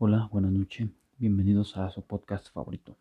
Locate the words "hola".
0.00-0.28